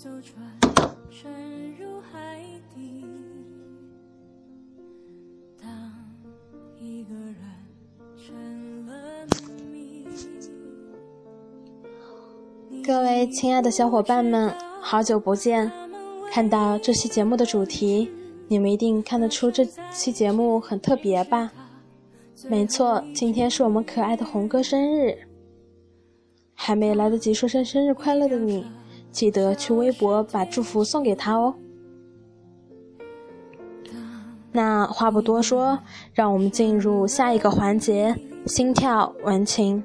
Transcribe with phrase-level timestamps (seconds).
[0.00, 0.40] 艘船
[1.10, 1.28] 沉
[1.76, 2.40] 入海
[2.72, 3.04] 底。
[5.60, 5.68] 当
[6.80, 7.34] 一个人
[8.16, 9.26] 成了
[9.72, 10.06] 谜。
[12.84, 15.68] 各位亲爱的小伙伴们，好久不见！
[16.30, 18.08] 看到这期节目的主题，
[18.46, 21.50] 你们一定看得出这期节目很特别吧？
[22.48, 25.18] 没错，今天是我们可爱的红哥生日。
[26.54, 28.64] 还没来得及说声生日快乐的你，
[29.10, 31.54] 记得去微博把祝福送给他哦。
[34.52, 35.78] 那话不多说，
[36.12, 38.16] 让我们进入下一个环节——
[38.46, 39.84] 心跳文情。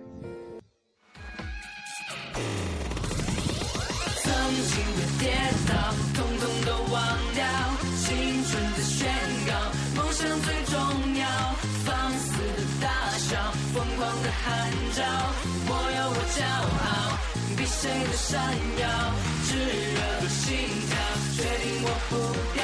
[18.26, 18.40] 闪
[18.80, 18.88] 耀，
[19.44, 20.56] 炙热的心
[20.88, 20.92] 跳，
[21.36, 22.12] 决定我不
[22.56, 22.64] 掉，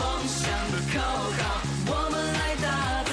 [0.00, 0.98] 梦想的口
[1.38, 1.40] 号，
[1.86, 2.66] 我们来打
[3.04, 3.12] 造，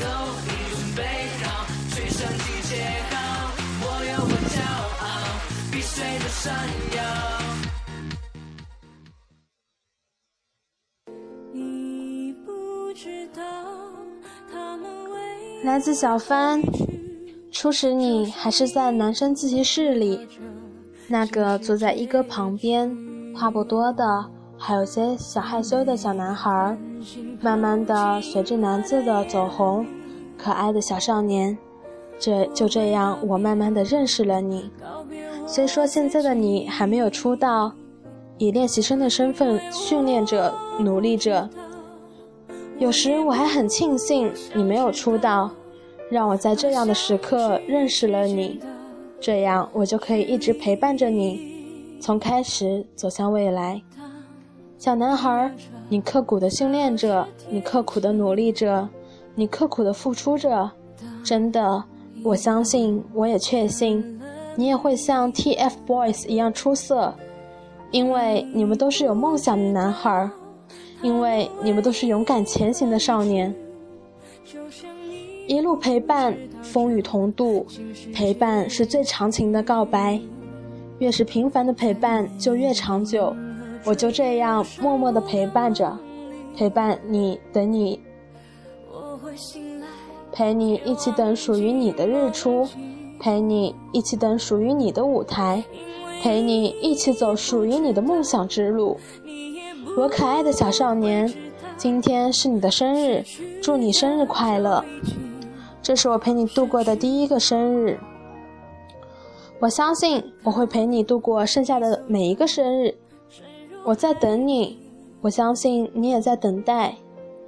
[0.00, 0.04] 都
[0.42, 0.98] 已准备
[1.44, 1.46] 好，
[1.94, 2.72] 去上集结
[3.10, 3.14] 号，
[3.80, 4.58] 我有我骄
[5.04, 5.06] 傲，
[5.70, 6.42] 比谁都闪
[6.96, 6.98] 耀。
[11.52, 13.40] 你不知道，
[14.50, 16.60] 他们为来自小帆，
[17.52, 20.28] 初时你还是在男生自习室里，
[21.06, 22.90] 那个坐在一哥旁边，
[23.36, 24.24] 话不多的，
[24.56, 26.76] 还有些小害羞的小男孩，
[27.40, 29.86] 慢慢的随着男字的走红，
[30.38, 31.56] 可爱的小少年，
[32.18, 34.70] 这就这样，我慢慢的认识了你。
[35.46, 37.72] 虽说现在的你还没有出道，
[38.38, 41.48] 以练习生的身份训练着，努力着。
[42.78, 45.50] 有时我还很庆幸你没有出道，
[46.10, 48.58] 让我在这样的时刻认识了你，
[49.24, 53.80] 这样我就可以一直陪伴着你，从开始走向未来。
[54.76, 55.50] 小男孩，
[55.88, 58.86] 你刻苦的训练着，你刻苦的努力着，
[59.34, 60.70] 你刻苦的付出着，
[61.24, 61.82] 真的，
[62.22, 64.20] 我相信，我也确信，
[64.56, 67.14] 你也会像 TFBOYS 一样出色，
[67.92, 70.30] 因为你们都是有梦想的男孩。
[71.02, 73.54] 因为你们都是勇敢前行的少年，
[75.46, 77.66] 一路陪伴，风雨同度，
[78.14, 80.20] 陪伴是最长情的告白。
[81.00, 83.34] 越是平凡的陪伴，就越长久。
[83.84, 85.98] 我就这样默默的陪伴着，
[86.56, 88.00] 陪伴你，等你，
[90.32, 92.66] 陪你一起等属于你的日出，
[93.20, 95.62] 陪你一起等属于你的舞台，
[96.22, 98.98] 陪你一起走属于你的梦想之路。
[99.98, 101.30] 我可爱的小少年，
[101.76, 103.22] 今天是你的生日，
[103.60, 104.82] 祝你生日快乐！
[105.84, 107.98] 这是我陪你度过的第一个生日，
[109.58, 112.94] 我相信我会陪你度过剩下的每一个生日。
[113.84, 114.78] 我在等你，
[115.20, 116.94] 我相信你也在等待，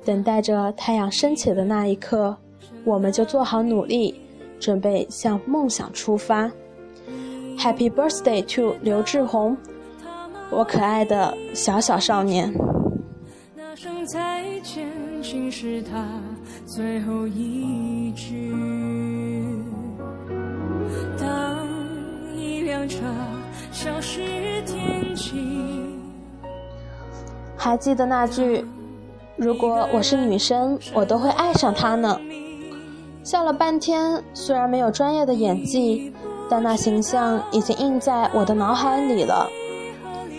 [0.05, 2.37] 等待着太阳升起的那一刻，
[2.85, 4.21] 我们就做好努力，
[4.61, 6.51] 准备向梦想出发。
[7.59, 9.57] Happy birthday to 刘志宏！
[10.51, 12.55] 我可爱的小小少年，
[13.57, 14.87] 那声再见，
[15.23, 16.07] 竟是他
[16.67, 18.55] 最后一句。
[21.19, 21.67] 当
[22.37, 22.99] 一辆车
[23.73, 24.23] 消失
[24.67, 25.35] 天际，
[27.57, 28.65] 还记得那句
[29.37, 32.19] “如果我是女生，我都会爱上他呢”。
[33.25, 36.13] 笑了半天，虽然没有专业的演技，
[36.49, 39.49] 但那形象已经印在我的脑海里了。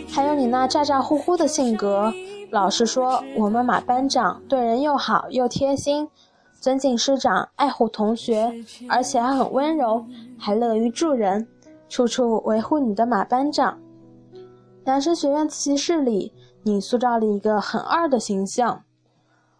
[0.10, 2.14] 还有你那咋咋呼呼的性格，
[2.50, 6.08] 老实说，我们马班长对人又好又贴心，
[6.59, 8.53] 尊敬师长，爱护同学，
[8.90, 10.06] 而且还很温柔，
[10.38, 11.46] 还乐于助人，
[11.90, 13.78] 处处维护你的马班长。
[14.86, 16.31] 男生学院自习室里，
[16.63, 18.81] 你塑造了一个很二的形象，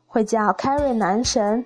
[0.06, 1.66] 会叫 carry 男神，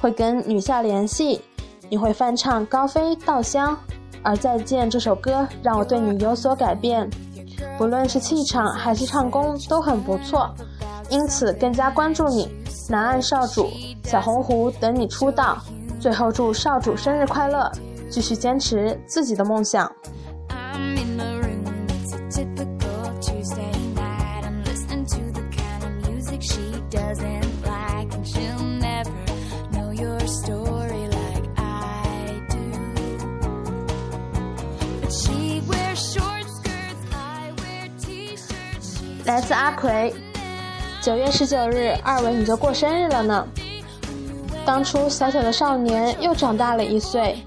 [0.00, 1.40] 会跟女校联系，
[1.88, 3.78] 你会翻唱高飞稻香，
[4.22, 7.08] 而再见这首歌让我对你有所改变。
[7.76, 10.54] 不论是气场还是唱功都很不错，
[11.10, 12.48] 因此更加关注你。
[12.88, 13.70] 南岸少主、
[14.04, 15.58] 小红狐等你出道。
[16.00, 17.70] 最后祝少主生日快乐，
[18.10, 19.90] 继续坚持自己的梦想。
[35.96, 36.33] Sure.
[39.24, 40.14] 来自阿奎，
[41.00, 43.46] 九月十九日，二维你就过生日了呢。
[44.66, 47.42] 当初小小的少年又长大了一岁，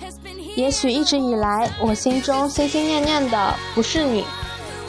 [0.55, 4.25] 也许一直以来我心中心心念念的不是你，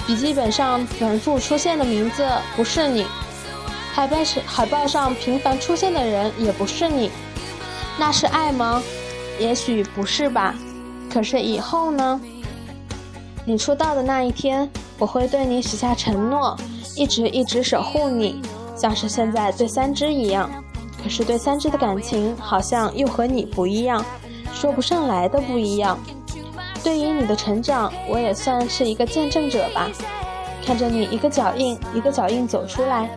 [0.06, 2.26] 笔记本上反复出现的名字
[2.56, 3.05] 不是你，
[3.93, 7.11] 海报上海报上频繁出现的人也不是你，
[7.99, 8.82] 那是爱吗？
[9.38, 10.55] 也许不是吧。
[11.12, 12.19] 可是以后呢？
[13.44, 16.55] 你出道的那一天，我会对你许下承诺，
[16.99, 18.43] 一直一直守护你，
[18.77, 20.50] 像是现在对三只一样。
[21.00, 24.05] 可是对三只的感情好像又和你不一样，
[24.53, 25.97] 说不上来的不一样。
[26.83, 29.89] 对于你的成长，我也算是一个见证者吧。
[30.65, 33.17] 看着你一个脚印一个脚印走出来，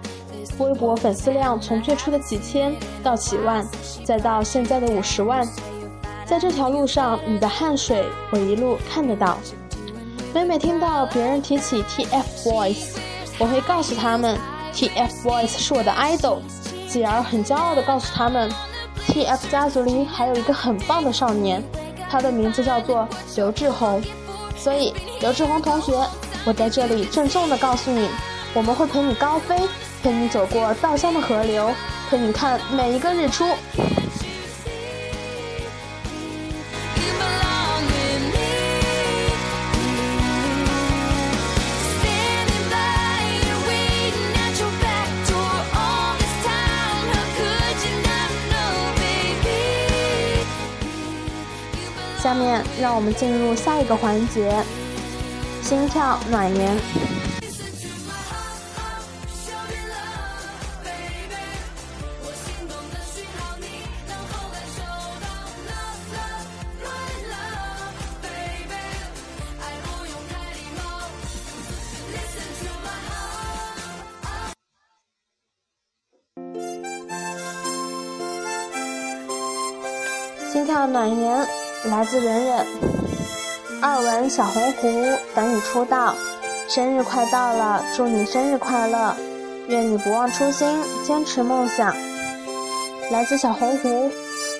[0.60, 3.68] 微博粉丝量从最初的几千到几万，
[4.06, 5.48] 再到现在的五十万。
[6.24, 9.38] 在这条路上，你的汗水我一路看得到。
[10.34, 12.96] 每每听到别人提起 TFBOYS，
[13.42, 14.38] 我会告诉他们
[14.72, 16.42] ，TFBOYS 是我的 idol，
[16.88, 18.48] 继而很骄傲地告诉他们
[19.08, 21.60] ，TF 家族里还有一个很棒的少年，
[22.08, 24.00] 他的名字叫做刘志宏。
[24.56, 25.92] 所以，刘志宏同学，
[26.46, 28.08] 我在这里郑重地告诉你，
[28.54, 29.58] 我们会陪你高飞，
[30.04, 31.74] 陪你走过稻香的河流，
[32.12, 33.44] 陪你看每一个日出。
[52.32, 54.64] 下面让我们进入下一个环节，
[55.62, 56.78] 心跳暖言。
[80.50, 81.61] 心跳暖言。
[81.86, 82.66] 来自忍忍，
[83.82, 84.88] 二文小红狐
[85.34, 86.14] 等你出道，
[86.68, 89.16] 生日快到了，祝你生日快乐，
[89.68, 90.68] 愿你不忘初心，
[91.04, 91.96] 坚持梦想。
[93.10, 94.12] 来自小红狐，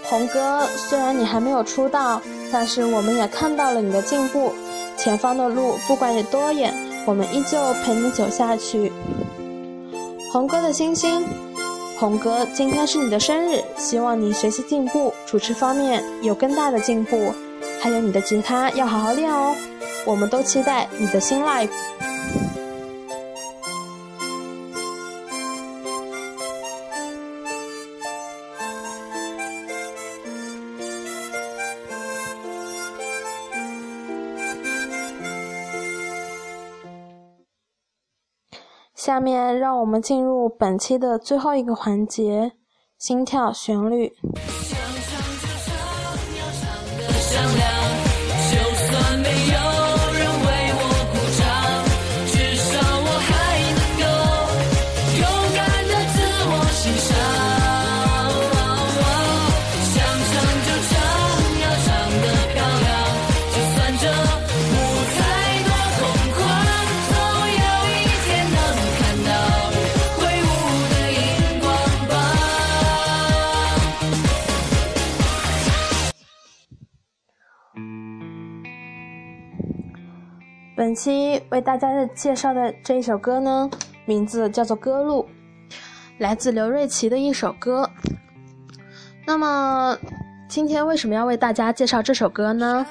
[0.10, 2.20] 红哥，虽然你还没有出道，
[2.52, 4.52] 但是我们也看到了你的进步，
[4.98, 6.74] 前方的路不管有多远，
[7.06, 8.92] 我们依旧陪你走下去。
[10.34, 11.24] 红哥的星星。
[12.02, 17.32] 童哥，今天是你的生日，希望你学习进步，主持方面有更大的进步，
[17.80, 19.56] 还有你的吉他要好好练哦。
[20.04, 21.70] 我们都期待你的新 life。
[39.04, 42.52] 下面让我们进入本期的最后一个环节——
[43.00, 44.14] 心跳旋律。
[80.82, 83.70] 本期为大家介绍的这一首歌呢，
[84.06, 85.28] 名字叫做《歌路》，
[86.18, 87.88] 来自刘瑞琦的一首歌。
[89.28, 89.96] 那么，
[90.50, 92.84] 今天为什么要为大家介绍这首歌呢？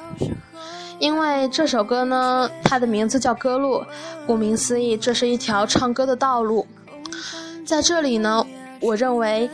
[1.01, 3.79] 因为这首歌呢，它的名字叫《歌路》，
[4.25, 6.65] 顾名思义，这是一条唱歌的道路。
[7.67, 8.47] 在这里呢，
[8.81, 9.51] 我认为，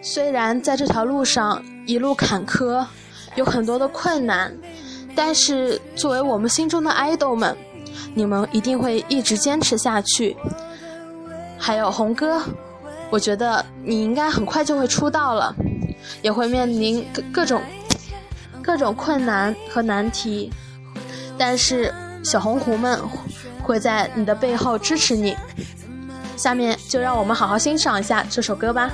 [0.00, 2.86] 虽然在这条路上一路坎坷，
[3.34, 4.56] 有很多的困难。
[5.16, 7.56] 但是，作为我们心中的爱豆们，
[8.14, 10.36] 你们一定会一直坚持下去。
[11.58, 12.42] 还有红哥，
[13.08, 15.56] 我觉得你应该很快就会出道了，
[16.20, 17.62] 也会面临各各种
[18.62, 20.52] 各种困难和难题。
[21.38, 21.92] 但是
[22.22, 23.00] 小红狐们
[23.62, 25.34] 会在你的背后支持你。
[26.36, 28.92] 下面就让我们好好欣赏一下这首歌吧。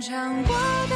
[0.00, 0.56] 唱过
[0.88, 0.95] 的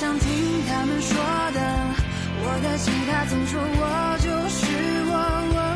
[0.00, 1.14] 想听他们说
[1.52, 1.60] 的
[2.42, 4.64] 我的吉他总说我就是
[5.04, 5.14] 我
[5.52, 5.69] 我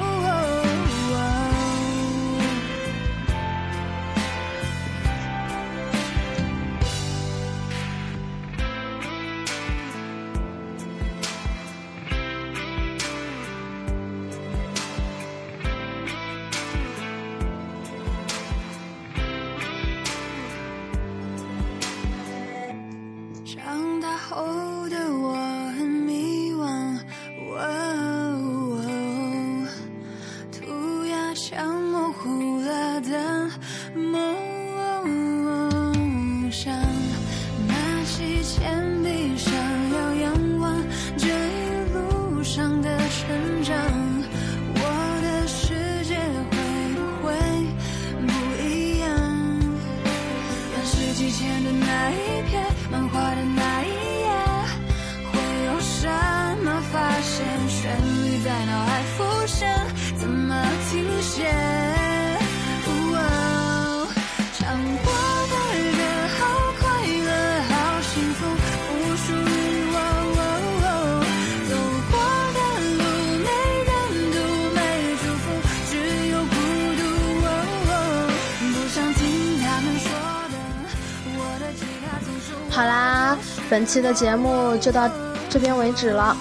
[83.75, 85.11] 本期的节目就到
[85.51, 86.37] 这边为止了。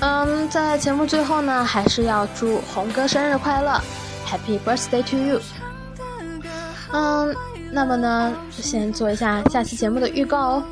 [0.00, 3.78] 嗯，在节目最后呢，还是要祝红哥生日快乐
[4.26, 5.40] ，Happy Birthday to you。
[6.92, 7.36] 嗯，
[7.70, 10.62] 那么呢，就先做一下下期节目的预告哦。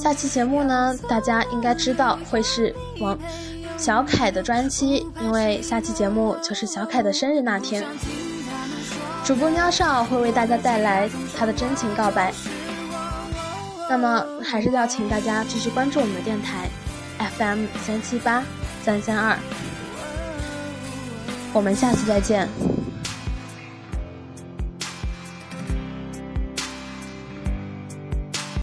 [0.00, 3.18] 下期节目呢，大家应该知道会是王
[3.76, 7.84] 小凯的专辑，因为下期节目就是小凯的生日那天。
[9.24, 12.32] 主播喵少会为大家带来他的真情告白。
[13.88, 16.68] 那么，还是要请大家继续关注我们的电台
[17.38, 18.42] FM 三七八
[18.84, 19.38] 三三二。
[21.52, 22.48] 我们下次再见。